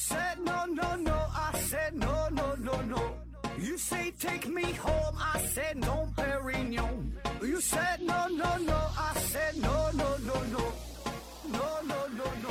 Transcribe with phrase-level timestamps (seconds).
[0.00, 3.02] said no no no, I said no no no no.
[3.58, 7.12] You say take me home, I said no, Perignon.
[7.42, 10.62] You said no no no, I said no no no no,
[11.52, 12.50] no no no no.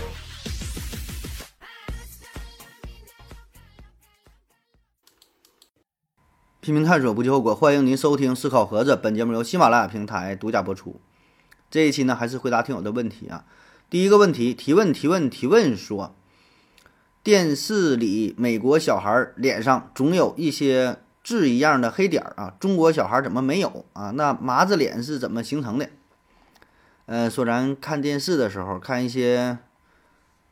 [6.62, 7.56] 拼命探索，不计后果。
[7.56, 11.02] 欢迎您收听《思考盒子》，本节目由喜马拉雅平台独家播出。
[11.72, 13.46] 这一期呢，还是回答听友的问题啊。
[13.90, 16.16] 第一个问题，提问提问提问说，
[17.24, 24.12] 电视里美国小孩脸上总有一些痣一样的黑点儿啊，中国小孩怎么没有啊？
[24.12, 25.90] 那麻子脸是怎么形成的？
[27.06, 29.58] 呃，说咱看电视的时候，看一些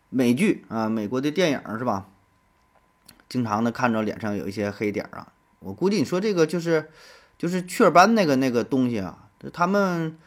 [0.10, 2.08] 美剧啊，美国的电影是吧？
[3.30, 5.34] 经常的看着脸上有一些黑点儿啊。
[5.60, 6.90] 我估计你说这个就是
[7.38, 10.18] 就是雀斑那个那个东西啊，他们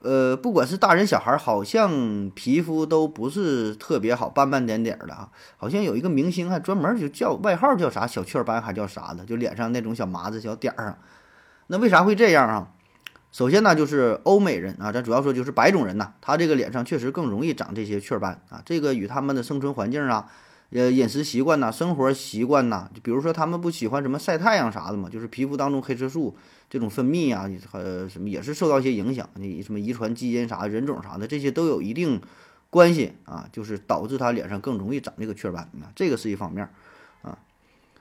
[0.00, 5.30] 呃不管是大人小孩，好像皮肤都不是特别好，斑斑点点的啊。
[5.56, 10.98] 好像有一个明星还专门就叫外号叫啥小雀斑还叫啥的，就脸上那种小麻子小点儿啊。
[11.68, 12.68] 那为啥会这样啊？
[13.32, 18.62] 首先呢，就是欧美人啊，咱主要说就是白种人呐，他这个脸上确实更容易长这些雀斑啊。
[18.64, 20.30] 这个与他们的生存环境啊。
[20.70, 26.36] 呃，饮食习惯呐，生活习惯呐，就比如说他们不喜欢什么晒太阳啥的嘛，就是皮肤当中黑色素
[26.68, 32.20] 这种分泌啊，呃，什么也是受到一些影响，你什么遗传基因啥、人种啥的，这些都有一定
[32.68, 36.68] 关系啊，就是导致他脸上更容易长这个雀斑啊，这个是一方面
[37.22, 37.38] 啊。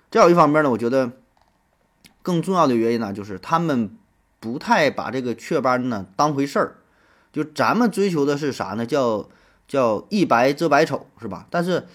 [0.09, 1.11] 再有一方面呢，我觉得
[2.23, 3.95] 更重要的原因呢，就是他们
[4.39, 6.75] 不太把这个雀斑呢当回事儿，
[7.31, 8.87] 就咱们追求的是啥呢？
[8.87, 9.29] 叫
[9.67, 11.45] 叫一白遮百丑，是吧？
[11.51, 11.85] 但是。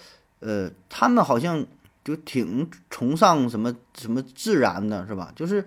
[0.41, 1.65] 呃，他们好像
[2.03, 5.31] 就挺崇尚什么什么自然的，是吧？
[5.35, 5.63] 就是，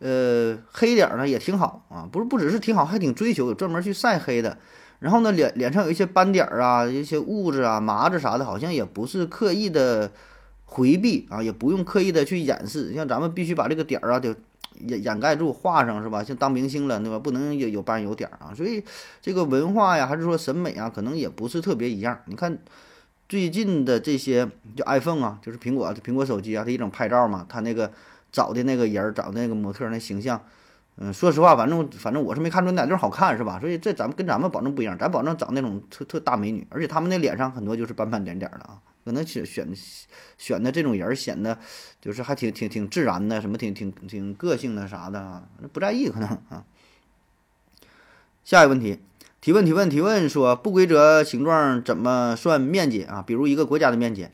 [0.00, 4.58] 呃，黑点儿呢也挺好啊，不是不只是挺好，还挺追求，有专门去晒黑的。
[4.98, 10.10] 然后呢，脸脸上有一些斑点儿啊，一些痦子啊、麻子啥的，好像也不是刻意的
[10.64, 12.92] 回避啊，也不用刻意的去掩饰。
[12.92, 14.34] 像咱们必须把这个点儿啊，得
[14.80, 16.24] 掩掩盖住，画上是吧？
[16.24, 17.20] 像当明星了，对吧？
[17.20, 18.52] 不能有有斑有点儿啊。
[18.52, 18.82] 所以
[19.22, 22.18] 这个文化呀，还是说审美啊，可能也不是特别一样。
[22.26, 22.58] 你看。
[23.28, 27.92] 最近的这些就 iPhone 啊，就是苹果苹果手机啊，它一种拍照嘛，它那个
[28.32, 30.42] 找的那个人儿，找的那个模特那形象，
[30.96, 33.60] 嗯，说实话，反正反正我是没看出哪地儿好看，是吧？
[33.60, 39.68] 所以这咱们跟咱们保证不一样，咱保证找那种特特大美女，而且他们那脸上很多就是斑斑点点的啊，可能选选
[40.38, 41.58] 选的这种人显得
[42.00, 46.64] 就是还挺挺挺自然的，什么挺挺挺个性的啥的啊，不在意可能啊。
[48.42, 48.98] 下一个问题。
[49.40, 53.22] 提问提问提问说不规则形状怎么算面积啊？
[53.24, 54.28] 比如一个国家的面积，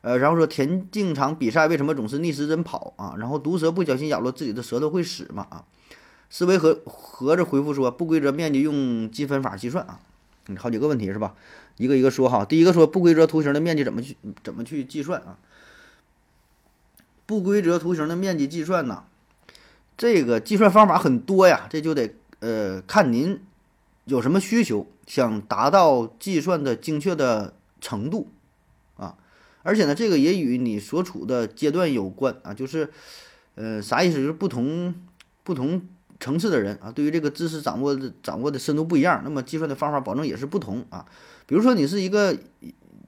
[0.00, 3.14] 呃，然后说田径场比赛为什么总是逆时针跑啊？
[3.16, 5.46] 然后毒蛇不小心咬了自己的舌头会死吗？
[5.50, 5.64] 啊？
[6.28, 10.00] 思维盒盒子回复说不规则面积用积分法计算啊？
[10.48, 11.34] 嗯，好几个问题是吧？
[11.76, 12.44] 一个一个说哈。
[12.44, 15.38] 第一个说不规则图形的面积怎么去怎么去计算啊？
[17.24, 19.04] 不规则图形的面积计算呢？
[19.96, 23.40] 这个计算方法很多呀，这就得呃看您。
[24.10, 28.28] 有什么需求，想达到计算的精确的程度，
[28.96, 29.14] 啊，
[29.62, 32.90] 而且呢，这个也与你所处的阶段有关啊，就是，
[33.54, 34.16] 呃，啥意思？
[34.16, 34.92] 就是不同
[35.44, 35.80] 不同
[36.18, 41.06] 层次的人啊，对于这个知识掌握的掌握的深度不一样，那么计算的方法保证也是不同啊。
[41.46, 42.36] 比如说你是一个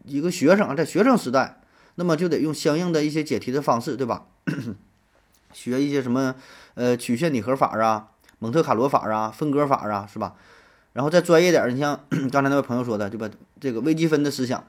[0.04, 1.60] 一个学生啊，在学生时代，
[1.96, 4.26] 那么就得用相应的一些解题的方式，对吧？
[5.52, 6.36] 学一些什么
[6.74, 10.36] 呃曲线拟合法啊、蒙特卡罗法啊、分割法啊，是吧？
[10.92, 13.30] 然后再专业点，你像 刚才那位朋友说的，对吧？
[13.58, 14.66] 这个微积分的思想，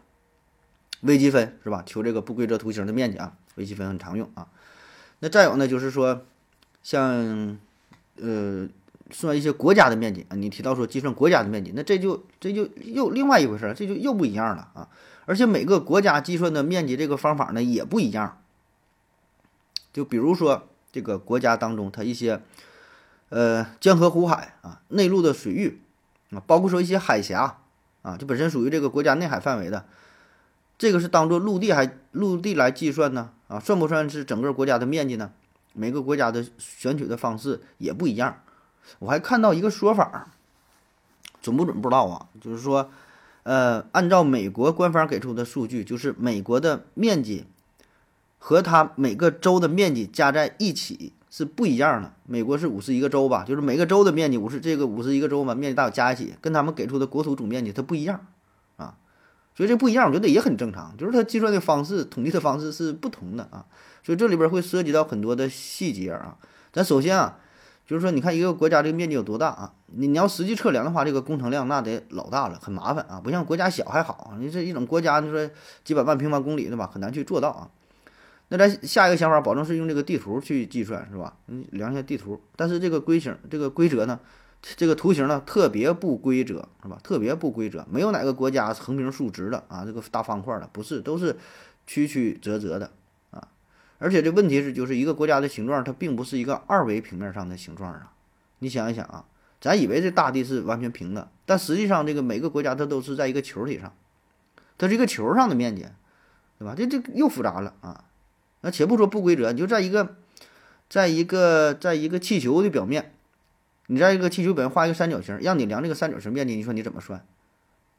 [1.01, 1.83] 微积分是吧？
[1.85, 4.47] 求这个不规则图形的面积啊，微积分很常用啊。
[5.19, 6.25] 那再有呢，就是说，
[6.81, 7.57] 像
[8.21, 8.67] 呃
[9.11, 14.87] 算一些国家的面积啊，你提到说计算国家的面积，那这就这就又另外一回事儿，这就又不一样了啊。
[15.25, 18.41] 而且每个国家计算的面积这个方法呢也不一样。
[19.91, 22.41] 就比如说这个国家当中，它一些
[23.29, 25.81] 呃江河湖海啊，内陆的水域。
[26.33, 27.59] 啊，包括说一些海峡
[28.01, 29.85] 啊，就本身属于这个国家内海范围的，
[30.77, 33.31] 这个是当做陆地还陆地来计算呢？
[33.47, 35.31] 啊，算不算是整个国家的面积呢？
[35.73, 38.41] 每个国家的选取的方式也不一样。
[38.99, 40.31] 我还看到一个说法，
[41.41, 42.91] 准不准不知道啊，就是说，
[43.43, 47.45] 呃，按照美国官方给出的数据，就是美国的面积
[48.37, 51.13] 和它每个州的面积加在一起。
[51.35, 52.13] 是不一样的。
[52.27, 58.27] 美国是五十一个州吧，就是每个州的面积五十，这个五十一个州嘛，面积大小加一起，跟他们给出的国土总面积它不一样
[58.77, 58.93] 啊，
[59.57, 63.65] 所以这不一样，我觉得也很正常，就是它计算的方式、统计的方式是不同的啊，
[64.03, 66.37] 所以这里边会涉及到很多的细节啊。
[66.71, 67.39] 咱首先啊，
[67.87, 69.73] 就是说，你看一个国家这个面积有多大啊？
[69.87, 73.19] 你你要实际测量的话，这个工程量那得老大了，很麻烦啊。
[73.23, 75.49] 不像国家小还好，你这一种国家，你说
[75.83, 76.87] 几百万平方公里对吧？
[76.93, 77.69] 很难去做到啊。
[78.55, 81.35] 那咱下一个想法，保证是用这个地图去计算是吧？
[81.47, 84.19] 你量一下地图，但是这个规形这个规则呢，
[84.61, 86.99] 这个图形呢特别不规则是吧？
[87.03, 91.35] 特别不规则，没有哪个国家横平竖直的啊，这个大方块的不是，都是
[91.87, 92.91] 曲曲折折的
[93.31, 93.47] 啊。
[93.97, 98.13] 而且这问题是，就是一个国家的形状，它并不是一个二维平面上的形状啊。
[98.59, 99.25] 你想一想啊，
[99.59, 103.91] 咱以为这大地是完全平的，但实际上这个每个国家它都是在一个球体上，
[104.77, 105.87] 它是一个球上的面积，
[106.59, 106.75] 对吧？
[106.77, 108.05] 这这又复杂了啊。
[108.63, 110.15] 那且不说不规则，你就在一个，
[110.89, 113.13] 在一个，在一个气球的表面，
[113.85, 117.23] 你在一个气球表面画一个三角形，让你量这个三角形面积，你说你怎么算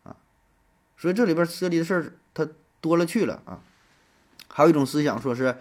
[0.03, 0.17] 啊？
[0.99, 2.49] 所以这里边涉及的事儿它
[2.81, 3.61] 多了去了啊。
[4.49, 5.57] 还有一种思想说是。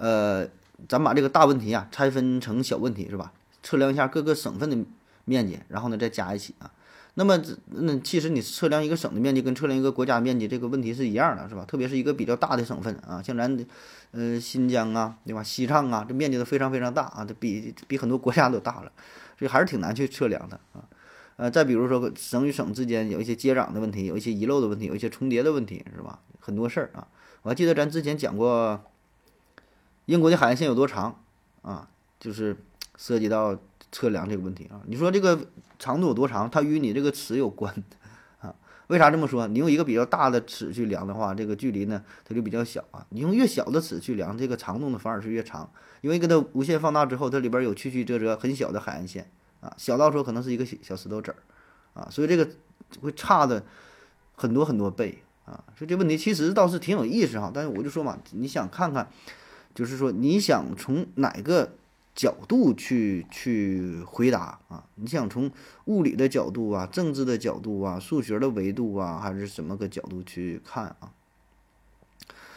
[0.00, 0.46] 呃，
[0.88, 3.32] 咱把这个大问题啊拆分成小问题是吧？
[3.64, 4.78] 测量一下各个省份的
[5.24, 6.70] 面积，然后呢再加一起啊。
[7.18, 7.36] 那么
[7.66, 11.64] 那其实你测量一个省的面积跟测量一个国家面积这个问题是一样的，是吧？
[11.66, 13.66] 特别是一个比较大的省份啊，像咱
[14.12, 15.42] 呃新疆啊，对吧？
[15.42, 18.92] 西藏啊，这面积都非常非常大啊，这比比很多国家都大了，
[19.36, 20.86] 所以还是挺难去测量的啊。
[21.34, 26.20] 呃，再比如说省与省之间有一些接壤的问题，有一些遗漏的问题，有一些重叠的问题，是吧？
[26.38, 27.08] 很多事儿啊。
[27.42, 28.80] 我还记得咱之前讲过。
[30.06, 31.20] 英国的海岸线有多长
[31.60, 31.86] 啊？
[32.18, 32.56] 就是
[32.96, 33.58] 涉及到
[33.90, 34.80] 测量这个问题啊。
[34.86, 35.38] 你说这个
[35.78, 36.48] 长度有多长？
[36.50, 37.74] 它与你这个尺有关
[38.40, 38.54] 啊。
[38.88, 39.46] 为啥这么说？
[39.46, 43.06] 你用一个比较大的尺去量的话，这个距离呢它就比较小啊。
[43.10, 45.70] 你用越小的尺去量，这个长度呢反而是越长，
[46.00, 49.30] 因为给它无限放大之后，它里边有曲曲折折很小的海岸线
[49.60, 51.36] 啊，小到说可能是一个小石头子儿
[51.94, 52.48] 啊，所以这个
[53.00, 53.64] 会差的
[54.34, 55.64] 很多很多倍啊。
[55.76, 57.50] 所以这问题其实倒是挺有意思哈。
[57.52, 59.08] 但是我就说嘛，你想看看。
[59.74, 61.74] 就是说，你想从哪个
[62.18, 64.82] 角度去去回答啊？
[64.96, 65.48] 你想从
[65.84, 71.12] 物理的角度啊、政治的角度啊、数学的维度啊，还是什么个角度去看啊？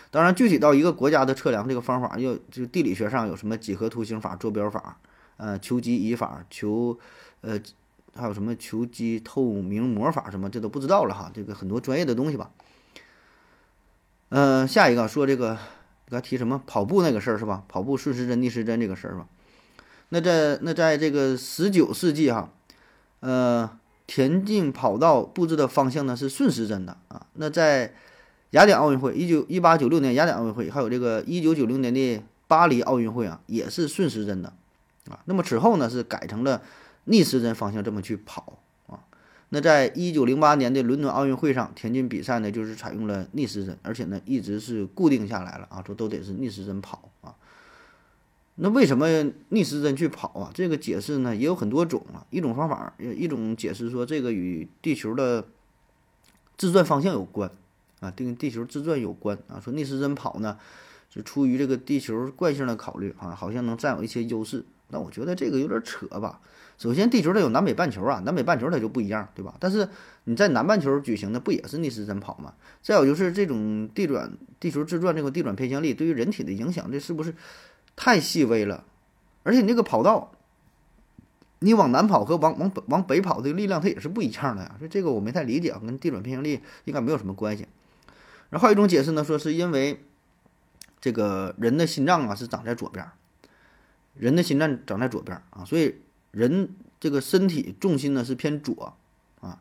[0.09, 4.97] 当然，具体到一个国家的测量这个方法，要就地理学上有什么几何图形法、坐标法、
[5.37, 6.97] 呃求积仪法、求
[7.41, 7.59] 呃
[8.15, 11.29] 还有什么求积透明膜法什么，这都不知道了哈。
[11.31, 12.49] 这个很多专业的东西吧。
[14.29, 15.59] 嗯，下一个说这个。
[16.09, 17.63] 刚提什么跑步那个事儿是吧？
[17.69, 19.25] 跑步顺时针逆时针这个事儿吧。
[20.13, 22.51] 那在那在这个十九世纪哈，
[23.21, 23.77] 呃，
[24.07, 27.25] 田径跑道布置的方向呢是顺时针的啊。
[27.35, 27.93] 那在
[28.49, 34.51] 雅典奥运会一九一八九六年雅典奥运会，还有这个一九九零年的巴黎奥运会啊，也是顺时针的
[35.09, 35.17] 啊。
[35.23, 36.61] 那么此后呢是改成了
[37.05, 38.99] 逆时针方向这么去跑啊。
[39.47, 47.33] 那在一九零八年的伦敦奥运会上，田径比赛呢就是采用了逆时针，而且呢一直是固定下来了啊，这都得是逆时针跑啊。
[48.55, 49.07] 那为什么
[49.49, 50.51] 逆时针去跑啊？
[50.53, 52.25] 这个解释呢也有很多种啊。
[52.29, 55.47] 一种方法，一种解释说这个与地球的
[56.57, 57.49] 自转方向有关
[58.01, 59.59] 啊，跟地球自转有关啊。
[59.59, 60.57] 说逆时针跑呢
[61.09, 64.63] 是出于这个地球惯性的考虑啊，好像能占有一些优势。
[64.89, 66.41] 那我觉得这个有点扯吧。
[66.77, 69.55] 首先，地球它有南北半球啊，南北半球它就不一样，对吧？
[69.59, 69.87] 但是
[70.25, 72.53] 你在南半球举行的不也是逆时针跑吗？
[72.81, 77.33] 再有就是这种地转、地球自转这个地转偏向力对于人体的影响，这是不是
[78.01, 78.83] 太细微了？
[79.43, 80.31] 而且你这个跑道，
[81.59, 84.75] 你往南跑和往往北往北跑的力量它也是不一样的呀。
[84.79, 87.67] 所以这个我没太理解，跟地转偏向力应该没有什么关系。
[88.49, 90.03] 然后还有一种解释呢，说是因为
[90.99, 93.05] 这个人的心脏啊是长在左边，
[94.15, 95.95] 人的心脏长在左边啊，所以。
[96.31, 98.93] 人这个身体重心呢是偏左
[99.41, 99.59] 啊，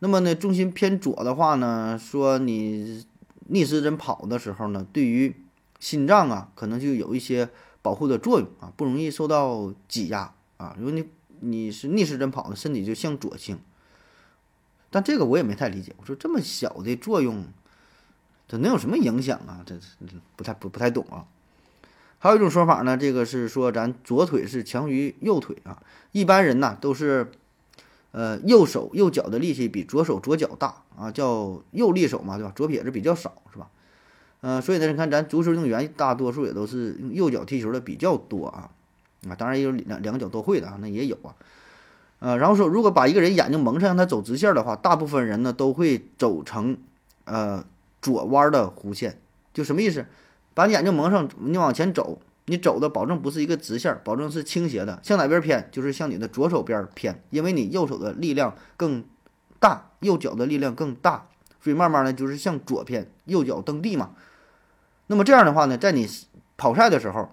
[0.00, 3.06] 那么呢重心偏左的话呢，说你
[3.46, 5.34] 逆时针跑的时候呢，对于
[5.78, 7.50] 心脏啊可能就有一些
[7.82, 10.74] 保护的作用啊，不容易受到挤压啊。
[10.78, 11.08] 如果你
[11.40, 13.58] 你是逆时针跑的，身体就向左倾。
[14.90, 17.44] 但这个我也没太理解，我说这么小的作用，
[18.48, 19.62] 这能有什么影响啊？
[19.66, 19.78] 这
[20.36, 21.26] 不太不不太懂啊。
[22.18, 25.82] 还有一种说法呢，这个是说咱左腿是强于右腿啊。
[26.12, 27.30] 一般人呢都是，
[28.12, 32.52] 呃，右手右脚的力气比左手左脚大啊，叫右利手嘛，对吧？
[32.56, 33.68] 左撇子比较少，是吧？
[34.46, 38.70] 呃，所以呢，你看咱足球运动员大多数也都是用右脚踢球的比较多啊。
[39.28, 41.34] 啊，当然也有两两个脚都会的啊，那也有啊。
[42.20, 46.78] 呃，然后说如果把一个人眼睛蒙上，让他走直线的话，大部分人呢都会走成
[47.24, 47.64] 呃
[48.00, 49.18] 左弯的弧线，
[49.52, 50.06] 就什么意思？
[50.54, 55.68] 把你眼睛蒙上，你往前走，你走的保证不是一个直线，保证是倾斜的，向哪边偏？
[55.72, 59.02] 就是向你的左手边偏，因为你右手的力量更
[59.58, 61.26] 大，右脚的力量更大，
[61.60, 64.10] 所以慢慢的就是向左偏，右脚蹬地嘛。
[65.08, 66.08] 那么这样的话呢，在你
[66.56, 67.30] 跑赛的时候，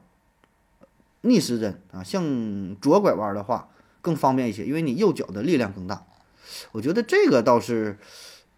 [1.22, 3.70] 逆时针啊，向左拐弯的话
[4.02, 6.04] 更方便一些，因为你右脚的力量更大。
[6.74, 7.98] 我觉得这个倒是，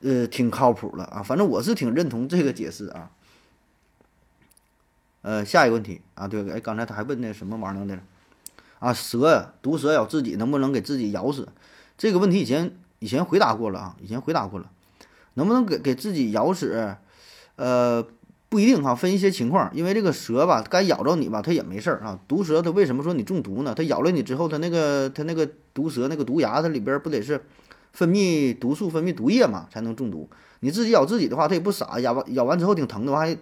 [0.02, 1.24] 呃，挺靠谱的啊。
[1.24, 3.12] 反正我是挺认同这个解释啊。
[5.22, 7.98] 呃，下一个问题啊，对，哎，刚才他还问那什么玩意儿的
[8.80, 11.48] 啊，蛇毒蛇咬自己能不能给自己咬死？
[11.98, 14.70] 这个问题以前以前回答过了啊，以前回答过了，
[15.36, 16.98] 能不能给给自己咬死？
[17.56, 18.06] 呃。
[18.56, 22.18] 不一定哈，分一些情况，因为这个蛇吧，该咬着你吧，它也没事儿啊。
[22.26, 23.74] 毒蛇它为什么说你中毒呢？
[23.76, 27.44] 它咬了你之后，它那个它那个毒蛇那个毒牙，它里边不得是
[27.92, 30.30] 分泌毒素、分泌毒液嘛，才能中毒。
[30.62, 33.38] 你自己咬自己的话，它也不傻，咬完咬完之后挺疼的话，还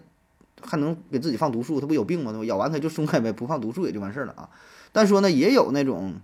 [0.63, 2.33] 还能给自己放毒素，它不有病吗？
[2.45, 4.49] 咬完它就松开呗，不放毒素也就完事儿了啊。
[4.91, 6.15] 但说呢，也有那种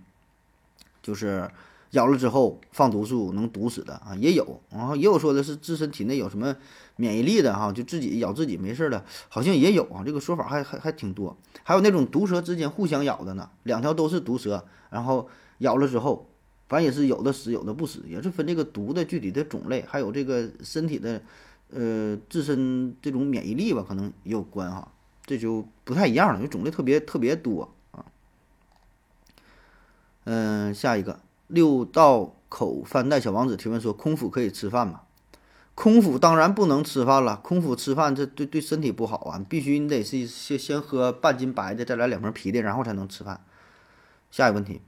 [1.00, 1.48] 就是。
[1.92, 6.54] 咬了之后放毒素能毒死的啊，也有，然后也有说的是自身体内有什么
[6.96, 11.36] 免疫力的哈，就自己咬自己没事的，好像也有啊，这个说法还还还挺多。
[11.64, 15.28] 还有那种毒蛇之间互相咬的呢，两条都是毒蛇，然后
[15.58, 16.28] 咬了之后，
[16.68, 21.20] 反正也是有的死有的不死，也是分这个毒的具体的种类，还有这个身体的
[21.70, 24.92] 呃自身这种免疫力吧，可能也有关哈，
[25.26, 28.04] 这就不太一样了，因为种类特别特别多啊。
[30.24, 31.18] 嗯，下一个。
[31.50, 35.02] 六道口饭袋小王子提问说：“空腹可以吃饭吗？”
[35.74, 39.40] 空腹当然不能吃饭了，空腹吃饭这对对身体不好啊！
[39.48, 43.40] 必须你得是先先喝半斤白的，再来两瓶啤的，然后才能吃饭。
[44.30, 44.82] 下一个问题，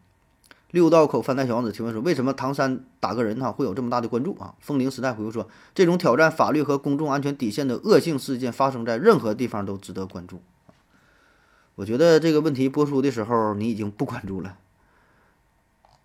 [0.70, 10.42] 六道口饭袋小王子提问说：“为什么唐山打个人哈会有这么大的关注啊？”风铃时代回复说：“这种挑战法律和公众安全底线的恶性事件发生在任何地方都值得关注。”
[11.76, 14.58] 我觉得这个问题播出的时候你已经不关注了。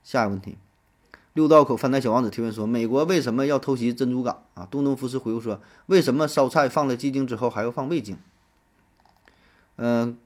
[0.08, 0.58] 下一个问题，
[1.34, 8.18] 六道口饭台小王子提问说：“美国为什么要偷袭珍珠港？”啊，东东福斯回复说：“为什么烧菜放了鸡精之后还要放味精？”
[9.76, 10.18] 嗯，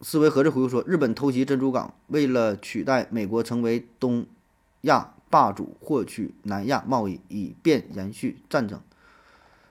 [0.00, 4.24] 思维盒子回复说：“日本偷袭珍珠港，为了取代美国成为东
[4.80, 8.80] 亚霸主，获取南亚贸易，以便延续战争。”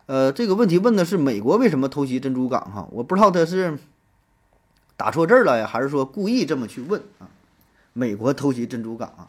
[0.06, 2.62] 呃，这个问题问的是美国为什么偷袭珍珠港？
[2.72, 3.80] 哈，我不知道他是
[4.96, 7.26] 打错字了呀，还是说故意这么去问啊？
[7.94, 9.28] 美国偷袭珍珠港啊？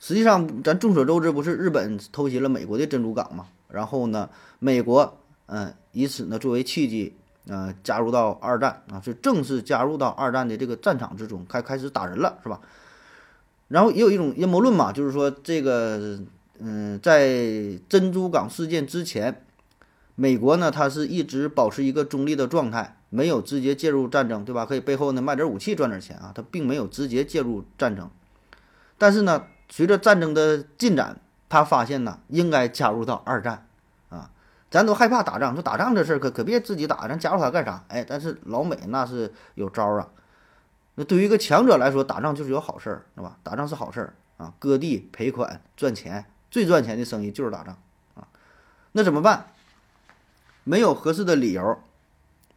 [0.00, 3.46] 实际上，咱众所周知，不是日本偷袭了美国的珍珠港嘛？
[3.68, 7.14] 然后呢，美国嗯，以此呢作为契机，
[7.48, 12.60] 呃，加入到二战啊，是正式加入到二战的这个战场之中，开开始打人了，是吧？
[13.66, 16.20] 然后也有一种阴谋论嘛，就是说这个
[16.60, 19.44] 嗯，在珍珠港事件之前，
[20.14, 24.64] 美国呢，它是一直保持一个中立的状态，没有直接介入战争，对吧？
[24.64, 28.08] 可以背后呢卖点武器赚点钱啊，它并没有直接介入战争，
[28.96, 29.42] 但是呢。
[29.68, 33.66] 随着战争的进展，他发现呢，应该加入到二战，
[34.08, 34.30] 啊，
[34.70, 37.84] 咱都害怕打仗，说打仗这事儿可可别自己打，咱加入他干啥？
[37.88, 40.08] 哎，但是老美那是有招儿啊。
[40.94, 43.36] 那对于一个强者来说，打仗就是有好事儿，是吧？
[43.42, 47.76] 打仗是好事儿啊，割地赔款赚钱，最赚钱的生意就是打仗
[48.14, 48.26] 啊。
[48.92, 49.46] 那怎么办？
[50.64, 51.78] 没有合适的理由，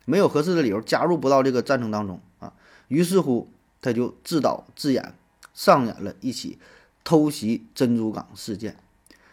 [0.06, 2.52] 没有合适的理由加入不到这个战争当中啊。
[2.88, 3.52] 于是乎，
[3.82, 5.14] 他就自导自演，
[5.54, 6.60] 上演了一起。
[7.04, 8.78] 偷袭珍珠港事件，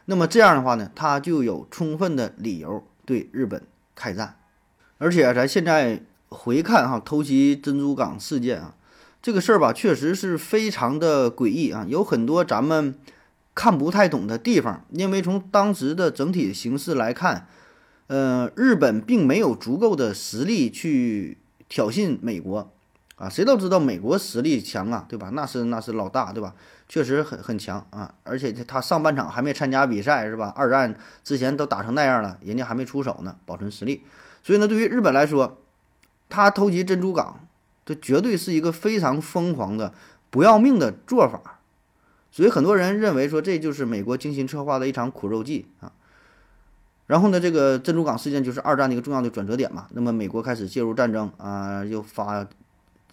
[0.07, 3.63] 那么这样的话呢，他就有充分的理由对日本
[3.95, 4.37] 开战。
[4.99, 8.75] 而且咱现在回看哈，偷袭珍珠港事件啊，
[9.23, 12.95] 这个事儿吧，确实是非常的诡异啊，有很多咱们
[13.55, 14.85] 看不太懂的地方。
[14.91, 17.47] 因为从当时的整体形势来看，
[18.09, 22.73] 呃，日本并没有足够的实力去挑衅美国。
[23.17, 25.31] 啊，谁都知道美国实力强啊，对吧？
[25.33, 26.55] 那是那是老大，对吧？
[26.89, 30.51] 确实很很强啊，而且他上半场还没参加比赛，是吧？
[30.57, 34.03] 二战之前都打成那样了，人家还没出手呢，保存实力。
[34.43, 35.59] 所以呢，对于日本来说，
[36.31, 37.47] 他偷袭珍珠港，
[37.85, 39.93] 这绝对是一个非常疯狂的、
[40.31, 41.61] 不要命的做法。
[42.31, 45.93] 所以很多人认为说，这就是美国精心策划的一场苦肉计啊。
[47.07, 49.87] 然后呢，这个珍珠港事件就是二战的一个重要的转折点嘛。
[49.91, 52.47] 那么美国开始介入战争啊，又发。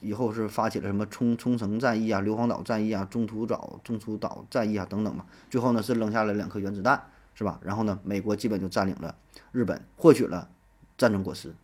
[0.01, 5.25] 以后是发起了什么冲冲绳战役啊、硫磺岛战役啊、中途岛中途岛战役啊等等嘛。
[5.49, 7.59] 最后呢是扔下了两颗原子弹，是吧？
[7.63, 9.15] 然后呢，美国基本就占领了
[9.51, 10.49] 日本，获取了
[10.97, 11.55] 战争果实。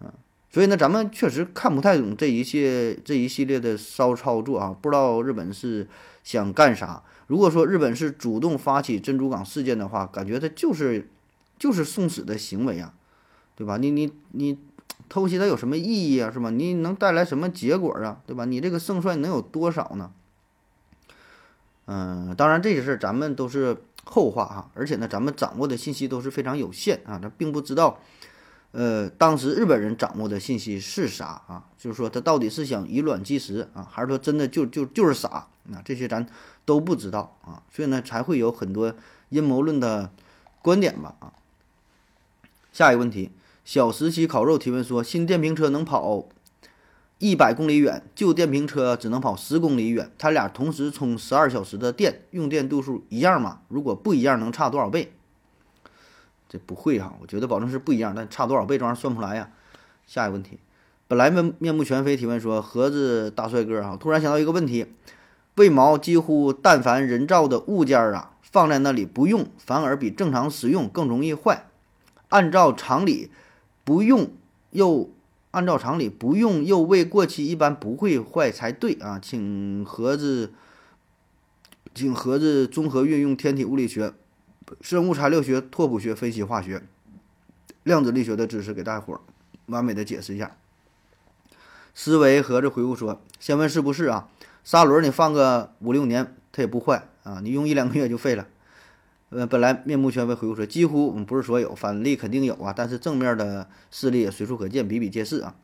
[0.00, 0.10] 嗯，
[0.50, 5.86] 所以呢，咱们确实看不太懂这一系这一系列的骚操作啊，不知道日本是
[6.24, 7.02] 想干啥。
[7.26, 11.08] 如果说日本是主动发起珍珠港事件的话，感觉它就是
[11.58, 12.94] 就是送死的行为啊，
[13.54, 13.76] 对吧？
[13.76, 14.58] 你你你。
[15.08, 16.30] 偷袭它有什么意义啊？
[16.30, 16.50] 是吧？
[16.50, 18.20] 你能带来什么结果啊？
[18.26, 18.44] 对吧？
[18.44, 20.12] 你这个胜算能有多少呢？
[21.86, 27.98] 嗯，当然这些事儿咱们都是后话哈，而且呢，咱们掌握的信息都是非常有限啊，咱并不知道，
[28.72, 31.64] 呃，当时日本人掌握的信息是啥啊？
[31.78, 35.28] 就是说他到底是想以卵击石啊，还是说真的就就就是傻
[35.72, 35.82] 啊？
[35.82, 36.26] 这些咱
[36.66, 38.94] 都不知道啊，所以呢才会有很多
[39.30, 40.10] 阴谋论的
[40.60, 41.32] 观点吧啊。
[42.70, 43.30] 下一个问题，
[43.68, 46.26] 小时期烤肉提问说，新电瓶车能跑
[47.18, 53.60] 一百公里远，旧电瓶车只能跑十公里远，它俩同时充十二小时的电，用电度数一样吗？
[53.68, 55.12] 如果不一样，能差多少倍？
[56.48, 59.50] 这不会哈，我觉得保证是不一样，但差多少倍这玩意儿算不出来呀。
[60.06, 60.58] 下一个问题，
[61.06, 64.86] 本来面面目全非提问说，盒子大帅哥啊，突然想到一个问题：
[65.56, 71.66] 为毛几乎但凡人造的物件啊，放在那里不用，反而比正常使用更容易坏？
[72.30, 73.30] 按照常理，
[73.88, 74.30] 不用
[74.72, 75.08] 又
[75.50, 79.18] 按照常理不用又未过期，一般不会坏才对啊。
[79.18, 80.52] 请盒子，
[81.94, 84.12] 请盒子综合运用天体物理学。
[84.82, 86.82] 生物材料学、拓扑学、分析化学、
[87.82, 89.20] 量子力学的知识给大伙儿
[89.64, 90.54] 完美的解释一下。
[91.94, 94.28] 思维盒子回复说：“先问是不是啊？
[94.64, 98.46] 砂轮你放个五六年它也不坏啊，你用一两个月就废了。”
[99.30, 105.54] 呃，本来面目全非回复说：“几乎不是所有，反例肯定有啊，但是正面的事例也随处可见，比比皆是啊。”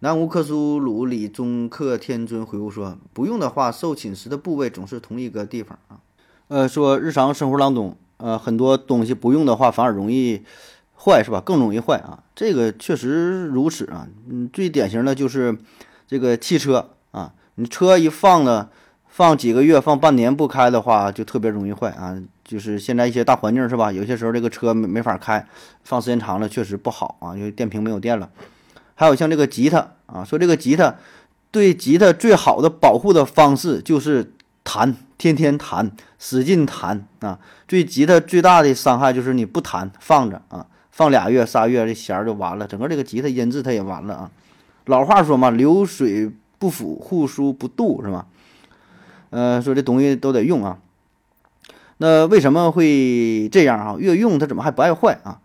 [0.00, 6.00] 南无克苏鲁里中克天尊回复说：“不用的话，受侵蚀的部位总是同一个地方啊。”
[6.48, 7.96] 呃，说日常生活当中。
[8.22, 10.42] 呃，很多东西不用的话，反而容易
[10.94, 11.40] 坏，是吧？
[11.40, 14.06] 更容易坏啊，这个确实如此啊。
[14.28, 15.56] 嗯，最典型的就是
[16.06, 18.70] 这个汽车啊，你车一放了，
[19.10, 22.16] 放几个月、放半年不开的话，就特别容易坏啊。
[22.42, 23.92] 就是现在一些大环境是吧？
[23.92, 25.46] 有些时候这个车没没法开，
[25.84, 28.30] 放时间长了确实不好啊，因为电瓶没有电了。
[28.94, 30.96] 还有像这个吉他啊，说这个吉他
[31.50, 34.32] 对吉他最好的保护的方式就是
[34.64, 34.96] 弹。
[35.20, 37.38] 天天弹，使劲弹啊！
[37.66, 44.30] 对吉他最大的伤害就是你不弹，放着啊，放俩月、仨月，这弦儿就完了，整个这个吉他音质它也完了啊。
[44.86, 48.24] 老话说嘛，流水不腐，户枢不蠹，是吧？
[49.30, 50.78] 呃，说这东西都得用啊。
[51.98, 53.96] 那为什么会这样啊？
[53.98, 55.40] 越用它怎么还不爱坏啊？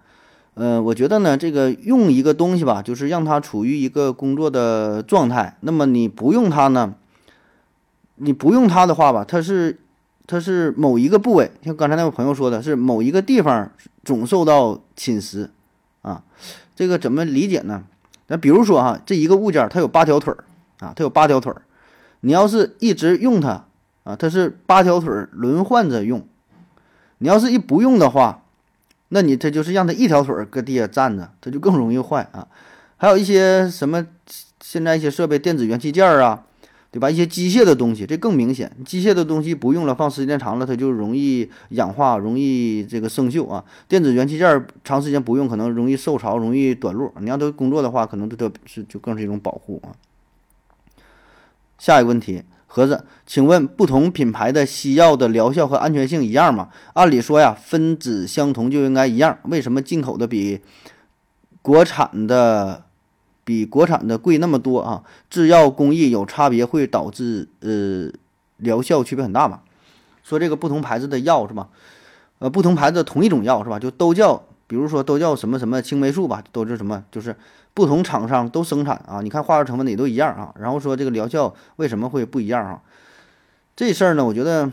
[0.53, 5.57] 呃，我觉得呢，这个用一个东西吧，就是让它处于一个工作的状态。
[5.59, 6.95] 那么你不用它呢？
[8.15, 9.77] 你不用它的话吧，它是，
[10.25, 13.69] 它是某一个部位，像刚才那位朋友说的是某一个地方
[14.05, 15.49] 总受到侵蚀，
[16.01, 16.23] 啊，
[16.73, 17.83] 这个怎么理解呢？
[18.27, 20.45] 那比如说哈，这一个物件它有八条腿儿
[20.79, 21.63] 啊，它有八条腿儿，
[22.21, 23.65] 你要是一直用它
[24.05, 26.25] 啊，它是八条腿儿轮换着用，
[27.17, 28.45] 你要是一不用的话，
[29.09, 32.47] 那你这就是让它一条腿儿搁地下站着，它就更容易坏啊。
[32.95, 34.07] 还有一些什么
[34.61, 36.45] 现在一些设备电子元器件啊。
[36.91, 37.11] 对吧？
[37.11, 38.71] 一些机械的东西，这更明显。
[38.85, 43.61] 机械的东西不用了，放时间长了，它就容易氧化，容易这个生锈啊。
[43.89, 47.11] 电子元器件长时间不用，可能容易受潮，容易短路。
[47.19, 49.91] 你让它工作的话，可能对它是就更是一种保护啊。
[51.77, 56.69] 下一个问题，盒子，请问不同品牌的西药的疗效和安全性一样吗？
[56.93, 60.61] 按理说呀，分子相同就应该一样，为什么进口的比
[61.61, 62.83] 国产的？
[63.47, 65.03] 比国产的贵那么多啊！
[65.29, 68.11] 制药工艺有差别，会导致呃
[68.57, 69.59] 疗效区别很大嘛？
[70.23, 71.69] 说这个不同牌子的药是吧？
[72.39, 73.77] 呃，不同牌子同一种药是吧？
[73.77, 77.03] 就都叫，比如说都叫什么什么青霉素吧，都是什么？
[77.11, 77.35] 就是
[77.75, 80.51] 不同厂商都生产啊，你看化学成分也都一样啊。
[80.59, 82.81] 然后说这个疗效为什么会不一样啊？
[83.75, 84.71] 这事儿呢，我觉得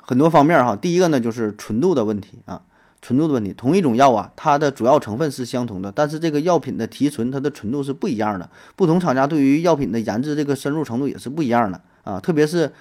[0.00, 0.74] 很多方面哈。
[0.74, 2.62] 第一个呢，就是纯度的问题啊。
[3.02, 8.48] 纯度的问题，同一种药啊，它的主要成分是相同的，但是这个药品的提纯，它的纯度是不一样的。
[8.76, 12.72] 不同厂家对于药品的研制这个深入程度也是不一样的啊，特别是，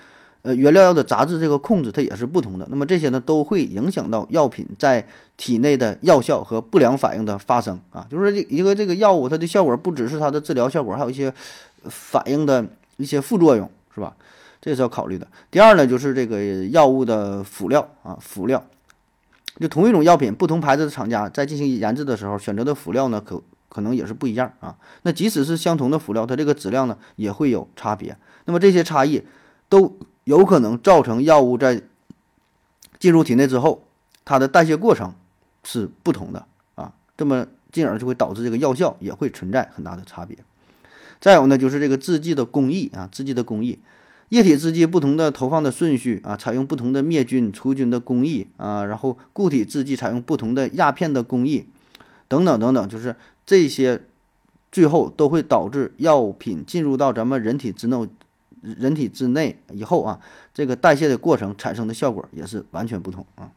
[0.43, 2.67] 呃，原料药的杂质这个控制它也是不同的。
[2.69, 5.05] 那么这些呢，都会影响到药品在
[5.37, 8.05] 体内的药效和不良反应的发生啊。
[8.09, 11.33] 就是说，一个这个药物它的效果不只是它的治疗效果，还有一些
[11.85, 12.65] 反应的
[12.97, 14.15] 一些副作用，是吧？
[14.61, 15.27] 这是要考虑的。
[15.49, 18.63] 第二呢，就是这个药物的辅料啊，辅料。
[19.59, 24.75] 就同一种药品，不同牌子的厂家在进行研制的时候，选择的辅料呢，可可能也是不一样啊。
[25.03, 28.17] 那即使是相同的辅料，它这个质量呢，也会有差别。
[28.45, 29.21] 那么这些差异
[29.69, 31.81] 都有可能造成药物在
[32.99, 33.83] 进入体内之后，
[34.23, 35.13] 它的代谢过程
[35.63, 36.93] 是不同的啊。
[37.17, 40.37] 这么进而就会导致这个药效也会存在很大的差别。
[41.19, 43.79] 再有呢，就是这个制剂的工艺啊，制剂的工艺。
[44.29, 51.67] 液体制剂不同的投放的顺序啊，采用不同的灭菌除菌的工艺啊，然后固体制剂采用不同的压片的工艺，
[52.27, 54.01] 等等等等，就是这些，
[54.71, 58.07] 最后都会导致药品进入到咱们人体之内，
[58.63, 60.19] 人体之内以后啊，
[60.53, 63.51] 这个代谢的过程产生的效果也是完全不同啊。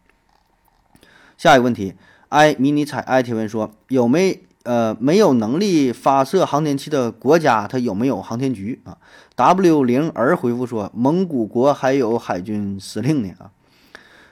[1.39, 1.95] 下一个问题
[2.29, 8.99] ，i 迷你彩 i 提问说，有没呃，没有能力发射航天器的国家，它有没有航天局啊
[9.37, 13.51] ？W 零 R 回复说，蒙古国还有海军司令呢啊。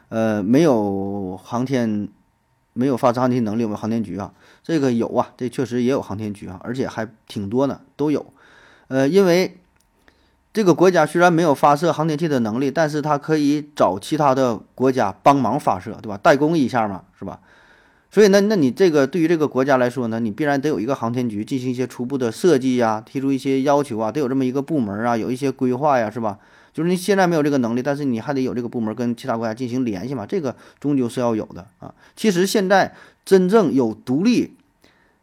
[0.08, 2.08] 呃，没有航天，
[2.72, 4.32] 没有发射航天能力，有没有航天局啊？
[4.62, 8.26] 这个有啊，这确实也有航天局啊，而且还挺多呢，都有。
[8.88, 9.58] 呃，因为
[10.54, 16.16] 这个国家虽然没有发射航天器的能力，但是它可以找其他的国家帮忙发射，对吧？
[16.16, 17.40] 代工一下嘛，是吧？
[18.08, 26.38] 所以那，那你这个对于这个国家来说呢，你必然得有一个航天局进行一些初步的设计呀，提出一些要求啊，得有这么一个部门啊，有一些规划呀，是吧？
[26.72, 31.92] 就是你现在没有这个能力，但是你还得有这个部门跟其他国家进行联系嘛，这个终究是要有的啊。
[32.14, 34.54] 其实现在真正有独立，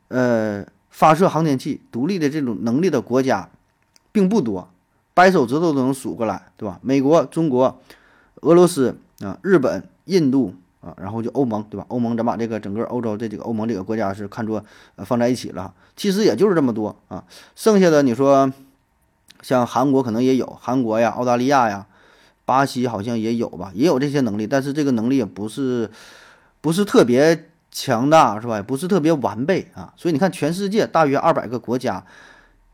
[0.10, 3.48] 呃，发射航天器独立的这种能力的国家，
[4.12, 4.70] 并不多，
[5.14, 6.80] 掰手指头都能数过来，对吧？
[6.82, 7.82] 美国、中国、
[8.42, 11.86] 俄罗斯啊、日本、印度啊，然后就欧盟，对吧？
[11.90, 14.64] 欧盟咱把这个整个欧洲这几个欧盟这个国家是看作
[14.96, 17.24] 呃放在一起了，其实也就是这么多啊，
[17.56, 18.52] 剩下的你说。
[19.44, 21.88] 像韩国可能也有，韩国呀、澳大利亚呀、
[22.46, 25.90] 巴西好像也有吧，也有这些能力，但是这个能力也不是
[26.62, 28.58] 不是特别强大，是吧？
[28.58, 29.96] 也不是特别完备啊。
[29.98, 32.06] 所以你看，全世界大约二百个国家，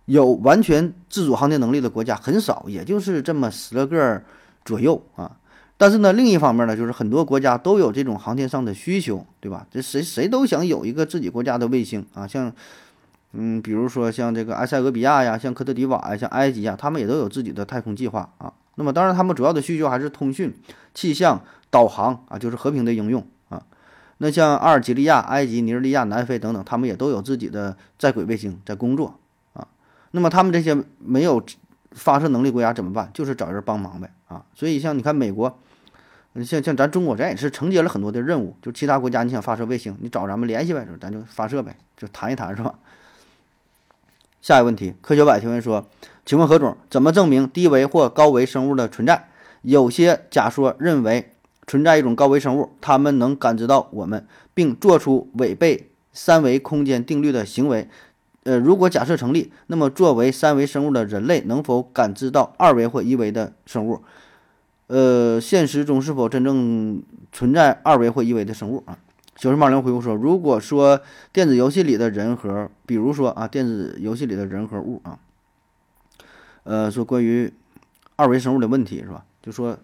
[0.07, 4.21] 有完全自主航天能力的国家很少，也就是这么十来个
[4.65, 5.37] 左右啊。
[5.77, 9.67] 但是呢，另一方面呢，就是很多国家都有这种航天上的需求，对吧？
[9.69, 12.51] 这谁谁都想有一个自己国家的卫星啊，像。
[13.33, 18.51] 嗯，比如说像这个埃塞俄比亚呀，像科特迪瓦呀，像埃及呀，他们也都有自己的太空计划啊。
[18.75, 20.55] 那么当然，他们主要的需求还是通讯、
[20.93, 23.61] 气象、导航啊，就是和平的应用啊。
[24.19, 29.19] 那像阿尔及利亚、埃及、尼日利亚、南非等等，他们也都有自己的在轨卫星在工作。
[30.11, 31.43] 那么他们这些没有
[31.91, 33.09] 发射能力国家怎么办？
[33.13, 34.43] 就是找人帮忙呗啊。
[34.53, 35.59] 所以像你看美国，
[36.45, 42.75] 像像咱中国，咱也是承接了很多的任务，就其他国家你想发射卫星，你找咱们联系呗，咱就发射呗，就谈一谈是吧？
[44.41, 45.89] 下一个问题，科学百提问说
[46.25, 49.27] ：“请问何总，怎么证明低维或高维生物的存在？
[49.63, 51.33] 有些假说认为
[51.65, 57.89] 存在一种高维生物，它们能感知到我们，并做出违背三维空间定律的行为。
[58.47, 64.01] 呃，如果假设成立，那么作为三维生物的人类能否感知到二维或一维的生物？
[64.87, 68.97] 呃，现实中是否真正存在二维或一维的生物啊？”
[69.35, 71.01] 小熊猫零回复说：“如果说
[71.33, 75.19] 电子游戏里的人和，比如说啊，电子游戏里的人和物啊，
[76.63, 77.51] 呃，说关于
[78.15, 79.25] 二维生物的问题是吧？
[79.43, 79.77] 就说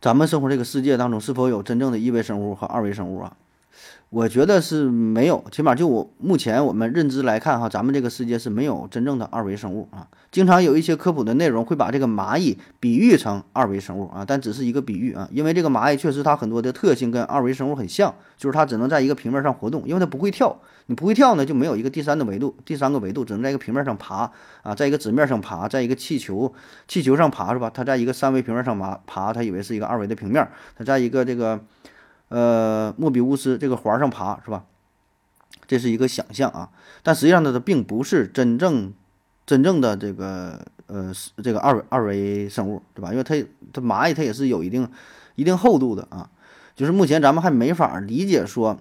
[0.00, 3.36] 咱们生活这个世界当中是否有真正的一维生物和二维生物啊？”
[4.10, 10.08] 我觉得是没有，起码就我目前我们认知来看哈，咱们这个世界是没有真正的二维生物啊。
[10.32, 20.58] 经常有一些科普的内容会把这个蚂蚁比喻成二维生物啊，但只是一个比喻啊，因为这个蚂蚁确实它很多的特性跟二维生物很像，就是它只能在一个平面上活动，因为它不会跳。
[20.86, 26.50] 你不会跳呢，就没有一个第三的维度，第三个维度只能在一个平面上爬啊，在一个纸面上爬，在一个气球
[26.86, 27.68] 气球上爬是吧？
[27.68, 31.60] 它在一个三维平面上爬爬，它以为是一个二维的平面，它在一个这个。
[32.28, 34.64] 呃，莫比乌斯这个环上爬是吧？
[35.66, 36.70] 这是一个想象啊，
[37.02, 38.92] 但实际上呢，它并不是真正
[39.46, 41.12] 真正的这个呃
[41.42, 43.10] 这个二维二维生物，对吧？
[43.10, 43.34] 因为它
[43.72, 44.88] 它蚂蚁它也是有一定
[45.34, 46.30] 一定厚度的啊，
[46.74, 48.78] 就是目前咱们还没法理解说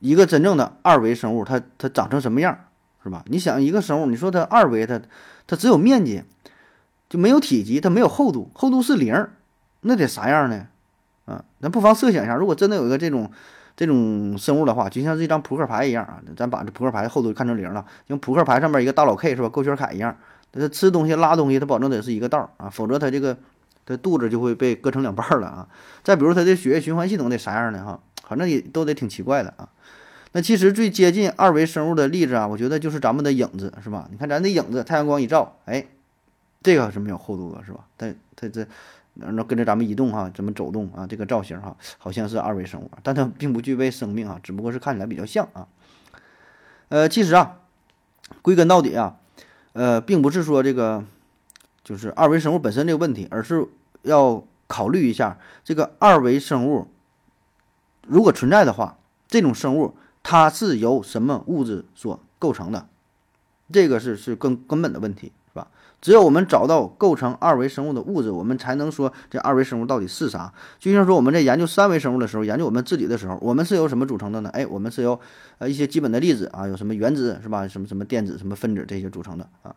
[0.00, 2.58] 一个真正的二维生物它它长成什么样，
[3.02, 3.24] 是吧？
[3.28, 5.00] 你想一个生物，你说它二维，它
[5.46, 6.24] 它只有面积，
[7.08, 9.28] 就没有体积，它没有厚度，厚度是零，
[9.80, 10.66] 那得啥样呢？
[11.26, 13.30] 啊，咱不妨设想一下，如果真的有一个这种
[13.76, 20.16] 这种生物的话，就像是一张扑克牌一样啊，咱把这扑克牌厚度看成零了，像扑克牌上面一个大老 K 是吧，勾圈卡一样，
[20.52, 23.36] 它吃东西拉东西，它保证得是一个道啊，否则它这个
[23.86, 25.66] 它肚子就会被割成两半了啊。
[26.02, 27.84] 再比如它的血液循环系统得啥样呢？
[27.84, 29.68] 哈，反正也都得挺奇怪的啊。
[30.32, 34.06] 那其实最接近二维生物的例子啊，我觉得就是咱们的影子是吧？
[34.10, 35.86] 你看咱的影子，太阳光一照，哎，
[36.62, 37.80] 这个是没有厚度的是吧？
[37.96, 38.66] 它它这。
[39.14, 41.06] 然后跟着咱们移动哈，怎么走动啊？
[41.06, 45.68] 这个造型哈，好像是二维生物，但它并不具备生命啊，只不过是看起来比较像啊。
[46.88, 47.60] 呃，其实啊，
[48.42, 49.16] 归根到底啊，
[49.72, 51.04] 呃，并不是说这个
[51.82, 53.66] 就是二维生物本身这个问题，而是
[54.02, 56.88] 要考虑一下这个二维生物
[58.06, 58.98] 如果存在的话，
[59.28, 62.88] 这种生物它是由什么物质所构成的？
[63.72, 65.32] 这个是是更根本的问题。
[66.04, 70.52] 只有我们找到构成二维生物的物质，我们才能说这二维生物到底是啥。
[70.78, 74.50] 就像说我们在研究三维生物的时候，研究我们自己的时候，我们是由什么组成的呢？
[74.50, 75.18] 哎，我们是由
[75.56, 77.66] 呃一些基本的粒子啊，有什么原子是吧？
[77.66, 79.74] 什么什么电子、什么分子这些组成的啊。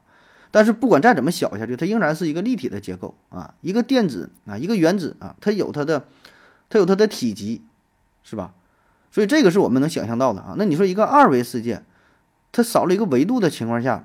[0.51, 3.53] 但是不管再怎么小下去，它仍然是一个立体的结构啊。
[3.61, 6.07] 一个电子啊，一个原子啊，它有它的
[6.69, 7.61] 它有它的体积，
[8.23, 8.53] 是吧？
[9.11, 10.55] 所以这个是我们能想象到的啊。
[10.57, 11.83] 那你说一个二维世界，
[12.51, 14.03] 它少了一个维度的情况下，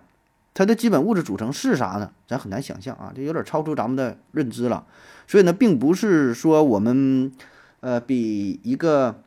[0.54, 2.10] 它的基本物质组成是啥呢？
[2.28, 4.84] 咱很难想象啊，这有点超出咱们的认知了。
[5.26, 7.32] 所以呢，并不是说我们
[7.80, 9.22] 呃比一个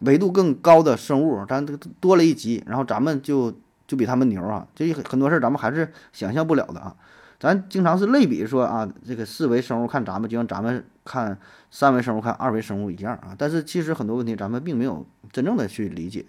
[0.00, 1.64] 维度更高的生物，咱
[2.00, 3.52] 多了一级，然后咱们就
[3.86, 4.66] 就比他们牛啊。
[4.74, 6.94] 这很多事儿咱们还是想象不了的啊。
[7.40, 11.38] 咱经常是类比说啊，这个四维生物看咱们，就像咱们看
[11.70, 13.34] 三维生物看二维生物一样啊。
[13.38, 16.26] 但是其实很多问题咱们并没有真正的去理解。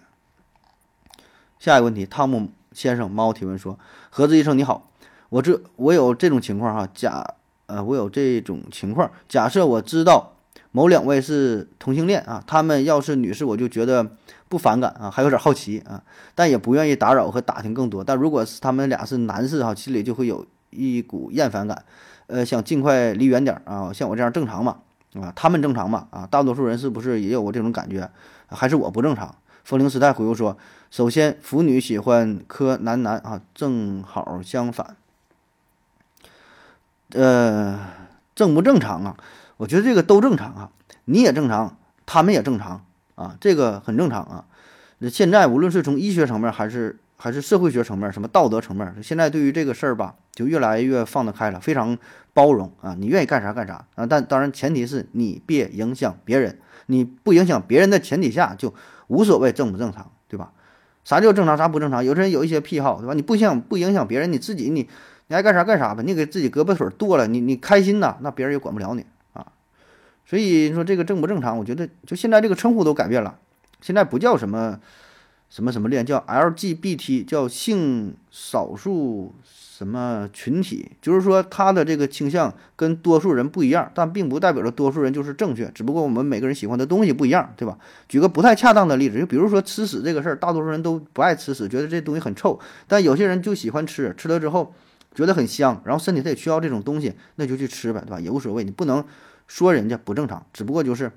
[1.58, 2.50] 下一个问题，汤姆
[2.80, 3.78] 先生猫提问说
[4.10, 4.90] ：“盒子医生你好，
[5.28, 10.38] 我这我有这种情况哈，假呃我有这种情况，假设我知道
[10.72, 14.12] 某两位是同性恋啊，他们要是女士，我就觉得
[14.48, 16.02] 不反感啊，还有点好奇啊，
[16.34, 18.02] 但也不愿意打扰和打听更多。
[18.02, 21.84] 但如果是他们俩是男士哈，心里就会有。”一股厌烦感，
[22.28, 23.92] 呃，想尽快离远点啊。
[23.92, 24.78] 像我这样正常嘛？
[25.16, 26.08] 啊，他们正常嘛？
[26.12, 28.08] 啊，大多数人是不是也有过这种感觉？
[28.46, 29.36] 还是我不正常？
[29.70, 30.58] 风铃时代回复说：
[30.90, 34.96] 首先，腐女喜欢磕男男啊，正好相反。
[37.12, 37.80] 呃，
[38.34, 39.16] 正不正常啊？
[39.58, 40.72] 我觉得这个都正常啊，
[41.06, 41.78] 你也正常，
[42.08, 44.46] 他们也正常啊，这个很正常啊。
[45.08, 51.96] 现在无论是从医学层面还是还是社会学层面，什么道德层面，现在对于这个事儿吧，就越来越放得开了，非常
[52.34, 52.96] 包容啊！
[52.98, 54.08] 你愿意干啥干啥啊！
[54.08, 58.74] 但当然前提是你别影响别人，你不影响别人的前提下，就
[59.10, 60.54] 无所谓正不正常，对吧？
[61.04, 62.04] 啥叫正常，啥不正常？
[62.04, 63.14] 有的人有一些癖好，对吧？
[63.14, 64.90] 你不想不影响别人，你自己你
[65.28, 69.46] 你爱干啥干啥吧，你给自己胳膊腿剁了，你你开心呐，那别人也管不了你啊！
[70.26, 73.38] 所以说这个正不正常，我觉得就现在这个称呼都改变了，
[73.82, 74.80] 现在不叫什么。
[75.52, 79.34] 什么什么恋叫 LGBT，叫性少数
[79.80, 87.78] 什么群体，就是说他的这个倾向跟多数人不一样，但并不代表着多数人就是正确，只不过我们每个人喜欢的东西不一样，对吧？
[88.10, 94.74] 举个不太恰当的例子，就比如说吃屎这个事儿，大多数人都不爱吃屎，觉得这东西很臭，但有些人就喜欢吃，吃了之后
[95.16, 98.20] 觉得很香，然后身体他也需要这种东西，那就去吃呗，对吧？
[98.20, 99.02] 也无所谓，你不能
[99.48, 101.10] 说人家不正常，只不过就是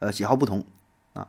[0.00, 0.62] 呃喜好不同
[1.14, 1.28] 啊。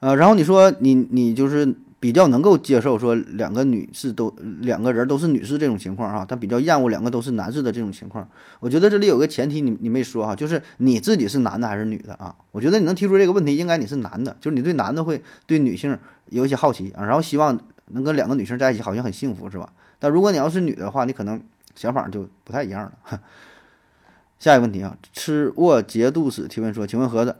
[0.00, 4.30] 呃，然后你说你你就是比较能够接受说两个女士都
[4.60, 8.28] 两个人都是女士这种情况啊，他比较厌恶两个都是男士的这种情况。
[8.60, 12.34] 我觉得这里有个前提，你你没说哈，就是你自己是男的还是女的啊？
[12.52, 19.72] 我觉得你能提出这个问题，应该你是男的，就是你对男的会对女性有一些好奇啊，然后希望能跟两个女生在一起，好像很幸福是吧？
[19.98, 21.42] 但如果你要是女的话，你可能
[21.74, 22.92] 想法就不太一样了。
[24.38, 27.36] 下一个问题啊，吃卧节度使提问说，请问盒子，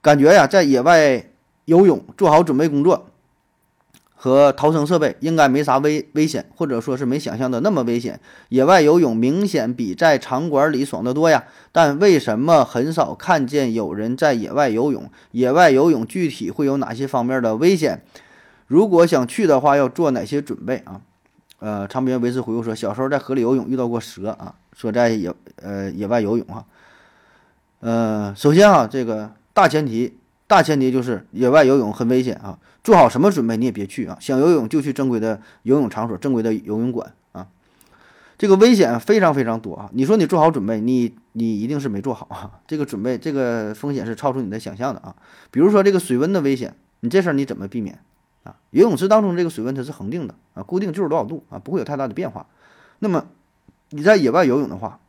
[0.00, 1.26] 感觉呀，在野外。
[1.66, 3.09] 游泳做好准备工作
[4.22, 8.20] 和逃生设备应该没啥危危险，或者说是没想象的那么危险。
[8.50, 15.10] 野外游泳明显比在场馆里爽得多呀，但为什么很少看见有人在野外游泳？
[15.30, 18.04] 野外游泳具体会有哪些方面的危险？
[18.66, 21.00] 如果想去的话，要做哪些准备啊？
[21.60, 26.66] 呃，长边维持回复说，小时候在河里游泳遇到过蛇啊，说在野呃野外游泳啊，
[27.80, 30.18] 呃，首先啊，这个大前提。
[30.46, 34.16] 大前提就是野外游泳很危险啊，做好什么准备你也别去啊。
[34.20, 37.46] 想游泳就去正规的游泳场所、正规的游泳馆啊。
[38.38, 39.90] 这个危险非常非常多啊。
[39.92, 42.60] 你说你做好准备，你你一定是没做好啊。
[42.66, 45.14] 这个准备，这个风险是超出你的想象的啊。
[45.50, 47.98] 比如说这个水温的危险，你这事儿你怎么避免
[48.44, 48.56] 啊？
[48.70, 52.46] 游泳池当中这个水温它是恒定的啊，固定就是多少度啊，不会有太大的变化。
[52.98, 53.26] 那么
[53.90, 55.00] 你在野外游泳的话，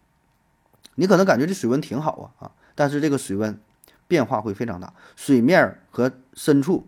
[0.95, 3.59] 你可能感觉这水温挺好啊啊，但是这个水温。
[4.07, 6.85] 变化会非常大，水面和深处，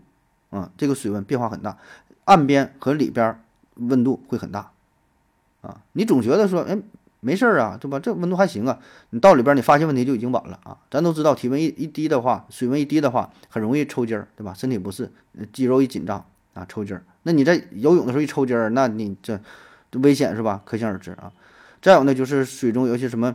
[0.54, 1.78] 啊，这个水温变化很大，
[2.26, 3.44] 岸边和里边
[3.76, 4.72] 温度会很大，
[5.62, 6.78] 啊，你总觉得说，哎，
[7.22, 8.00] 没事儿啊，对吧？
[8.00, 8.78] 这温度还行啊，
[9.10, 10.78] 你到里边你发现问题就已经晚了啊。
[10.92, 14.54] 咱都知道，体温一一低的话，水温一低的话，很容易抽筋儿，对吧？
[14.54, 15.12] 身体不适，
[15.52, 17.04] 肌肉一紧张啊，抽筋儿。
[17.24, 19.40] 那你在游泳的时候一抽筋儿，那你这
[19.94, 20.62] 危险是吧？
[20.66, 21.32] 可想而知啊。
[21.82, 23.34] 再有呢，就是水中有些什么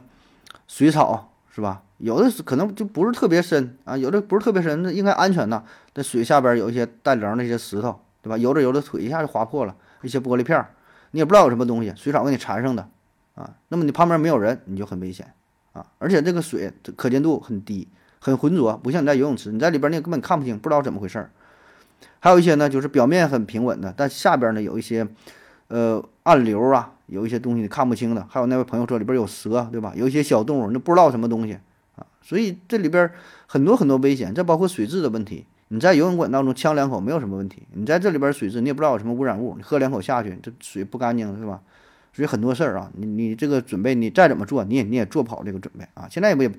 [0.69, 1.83] 水草，是吧？
[1.99, 5.65] 有的是可能就不是特别深啊，有的不是特别深，那应该安全呐。
[5.99, 8.39] 那水下边有一些带棱的一些石头，对吧？
[8.39, 10.71] 游着游着腿一下就划破了，一些玻璃片儿，
[11.11, 12.89] 你也不知道有什么东西，水草给你缠上的
[13.35, 13.57] 啊。
[13.67, 15.35] 那么你旁边没有人，你就很危险
[15.73, 15.85] 啊。
[15.99, 17.89] 而且这个水可见度很低，
[18.21, 21.33] 很浑浊，不像你在游泳池，你在里边你根本看不清，不知道怎么回事儿。
[22.21, 25.05] 还有一些呢，就是表面很平稳的，但下边呢有一些
[25.67, 28.25] 呃暗流啊，有一些东西你看不清的。
[28.31, 29.93] 还有那位朋友说里边有蛇，对吧？
[29.97, 31.59] 有一些小动物，那不知道什么东西
[31.97, 32.07] 啊。
[32.23, 33.11] 所以这里边
[33.49, 35.45] 很多很多危险，这包括水质的问题。
[35.69, 41.61] 你在游泳馆当中呛两口没有什么问题，你在这里边水质你也不知道有什么污染物，你喝两口下去这水不干净是吧？
[42.13, 46.09] 所以很多事儿啊，你你这个准备你再怎么做，你也你也做不好这个准备啊。
[46.11, 46.51] 现在也不也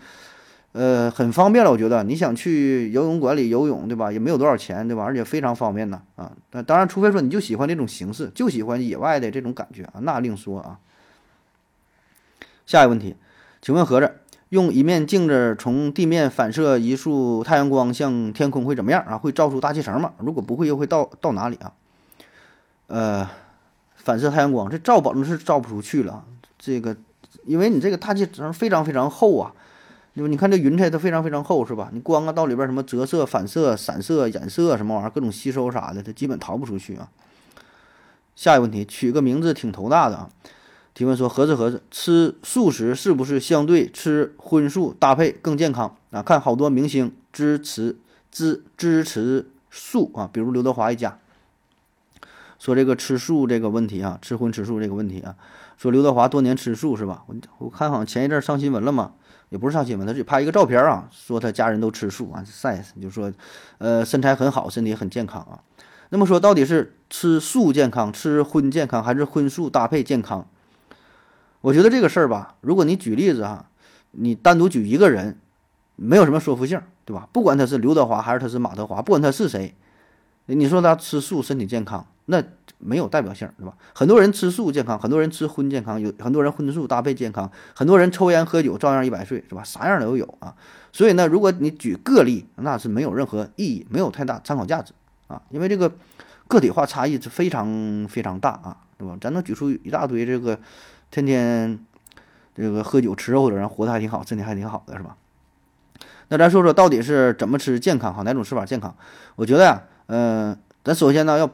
[0.71, 1.71] 呃，很方便了。
[1.71, 4.11] 我觉得你想去游泳馆里游泳，对吧？
[4.11, 5.03] 也没有多少钱，对吧？
[5.03, 6.31] 而且非常方便呢，啊。
[6.51, 10.79] 那当然，除非说你就喜欢这种形式，就喜欢野外的这种感觉啊，那另说啊。
[12.67, 13.15] 下一个问题，
[13.63, 14.18] 请问盒子，
[14.49, 19.17] 用一面镜子从地面反射一束太阳光向天空会怎么样啊？
[19.17, 20.13] 会照出大气层吗？
[20.17, 21.71] 如果不会，又会到到哪里啊？
[22.87, 23.29] 呃，
[23.95, 26.25] 反射太阳光，这照保证是照不出去了。
[26.57, 26.97] 这个，
[27.45, 29.53] 因为你这个大气层非常非常厚啊。
[30.15, 31.89] 就你看这云彩它非常非常厚，是吧？
[31.93, 37.07] 你光啊到里边什么折射、反射、散射、衍射什么玩意儿，各种吸收啥的，它基本逃不出去啊。
[38.35, 40.29] 下一个问题，取个名字挺头大的啊。
[40.99, 46.21] 提问说：何子何子，吃素食是不是相对吃荤素搭配更健康啊？
[46.21, 47.95] 看好多明星支持
[48.29, 51.17] 支支持素啊，比如刘德华一家，
[52.59, 55.37] 说这个吃素这个问题啊，吃荤吃素这个问题啊，
[55.77, 57.23] 说刘德华多年吃素是吧？
[57.27, 59.13] 我我看好像前一阵上新闻了嘛。
[59.47, 63.31] 也不是上新闻，他是拍一个照片啊，说他家人都吃素啊，晒死，就说，
[63.77, 65.63] 呃，身材很好，身体很健康啊。
[66.09, 70.45] 那么说，到底是吃素健康，吃荤健康，还是荤素搭配健康？
[71.61, 73.69] 我觉得这个事儿吧，如果你举例子哈，
[74.11, 75.37] 你单独举一个人，
[75.95, 77.27] 没有什么说服性，对吧？
[77.31, 79.73] 不管他是刘德华还是他是马德华，不管他是谁，
[80.45, 82.43] 你说他吃素身体健康，那。
[82.81, 83.73] 没有代表性，对吧？
[83.93, 89.61] 很多人吃素健康，很多人吃荤健康，有很多人荤素搭配健康，很多人抽烟喝酒照样一百岁，是吧？
[89.65, 90.55] 啥样的都有啊。
[90.93, 94.93] 所以呢，如果你举个例，那是没有任何意义，没有太大参考价值
[95.27, 95.41] 啊。
[95.49, 95.91] 因为这个
[96.47, 99.17] 个体化差异是非常非常大啊，对吧？
[99.19, 100.57] 咱能举出一大堆这个
[101.11, 101.79] 天天
[102.55, 105.15] 这个喝酒吃肉的人，活得还挺好，身体还挺好的，是吧？
[106.29, 108.23] 那咱说说到底是怎么吃健康哈？
[108.23, 108.95] 哪种吃法健康？
[109.35, 111.49] 我觉得呀，嗯，咱首先呢要。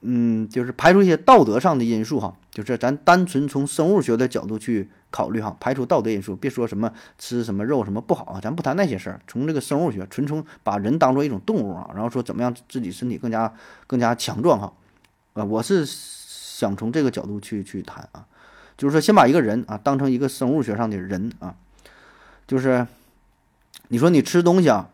[0.00, 9.20] 嗯，就是排除一些道德上的因素哈，就是咱单纯从生物学的角度去考虑哈，排除道德因素，别说什么吃什么肉什么不好啊，咱不谈那些事儿。
[9.26, 13.52] 从这个生物学，纯从把人当做一种动物啊，然后说怎么样自己身体更加
[13.88, 14.72] 更加强壮哈，
[15.32, 18.24] 啊，我是想从这个角度去去谈啊，
[18.78, 21.54] 就是说先把一个人啊当成一个生物学上的人啊，
[22.46, 22.86] 就是
[23.88, 24.88] 你说你吃东西啊，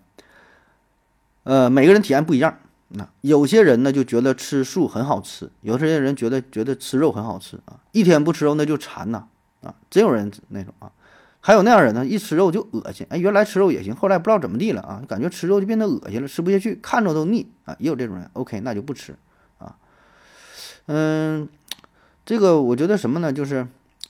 [1.44, 2.58] 呃，每个人体验不一样。
[2.88, 9.24] 那有些人呢就觉得吃素很好吃，有些人觉得觉得吃肉很好吃啊，一天不吃肉那就馋呐
[9.62, 10.92] 啊，真有人那种啊，
[11.40, 19.16] 还有那样人呢，一吃肉就恶心，哎，原来吃肉也行，后来不知道怎么地了啊，感觉吃肉就变得恶心了，吃不下去，看着都腻啊，也有这种人，OK，那就不吃
[19.58, 19.74] 啊，
[20.86, 21.48] 嗯，
[22.24, 23.66] 这个我觉得什么呢，就是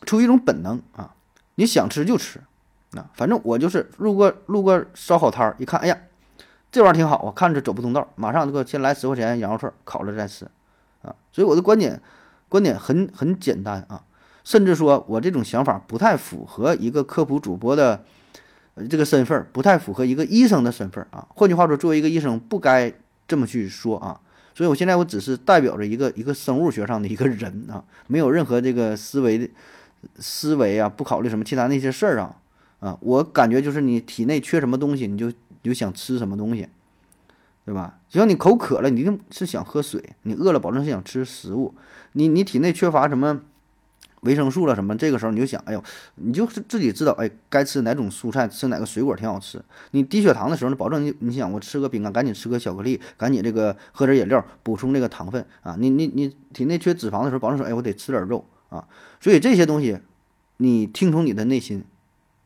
[0.06, 1.14] 出于一种本能啊，
[1.54, 2.40] 你想吃就吃，
[2.92, 5.98] 啊，反正我就是路过路过烧烤摊儿一看，哎呀。
[6.72, 10.44] 这玩意儿挺好啊，看着走不通道，马上给我先来十块钱羊肉串，烤了再吃，
[11.02, 12.02] 啊，所以我的观点
[12.48, 14.02] 观点很很简单啊，
[14.42, 18.02] 甚至说我这种想法不太符合一个科普主播的
[18.90, 21.28] 这个身份，不太符合一个医生的身份啊。
[21.36, 22.92] 换句话说，作为一个医生，不该
[23.28, 24.20] 这么去说啊。
[24.54, 29.48] 所以我现在我只是代表着一个一个生物学上的一个人啊，没有任何这个思维的
[30.16, 32.36] 思维啊，不考虑什么其他那些事儿啊
[32.80, 35.34] 啊，我感觉就是你体内缺什么东西，你就你。
[35.64, 36.68] 就想吃什么东西，
[37.64, 37.98] 对吧？
[38.10, 41.74] 只要你口渴了，你一定是想喝水；你饿了，保证是想吃食物。
[42.12, 43.40] 你你体内缺乏什么
[44.24, 44.96] 维生素了什么？
[44.96, 45.82] 这个时候你就想，哎呦，
[46.16, 49.62] 你就是自己知道，哎，该吃哪种蔬菜，吃哪个水果挺好吃。
[49.92, 55.76] 你低血糖的时候，你保证你你想我吃个饼干，赶紧吃个巧克力，赶紧这个喝点饮料补充这个糖分啊。
[55.78, 58.86] 你你你体内缺脂肪的时候，保证说，哎，我得吃点肉啊。
[59.20, 59.98] 所以这些东西，
[60.58, 61.84] 你听从你的内心。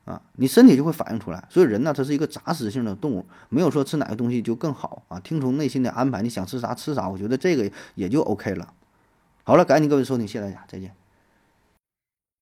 [0.04, 1.44] 啊，你身体就会反映出来。
[1.50, 5.20] 所以人呢，它是一个杂食性的动物，没有说吃哪个东西就更好啊。
[5.20, 8.72] 听从内心的安排，你想吃啥吃啥，我觉得这个也就 OK 了。
[9.44, 10.90] 好了，感谢各位收听，谢谢大家，再见。